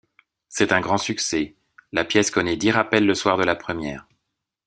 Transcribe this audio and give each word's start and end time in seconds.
C'est 0.49 0.71
un 0.71 0.81
grand 0.81 0.97
succès, 0.97 1.53
la 1.91 2.03
pièce 2.03 2.31
connaît 2.31 2.57
dix 2.57 2.71
rappels 2.71 3.05
le 3.05 3.13
soir 3.13 3.37
de 3.37 3.43
la 3.43 3.55
première. 3.55 4.07